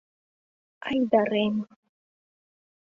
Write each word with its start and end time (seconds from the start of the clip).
Айдарем! 0.87 1.55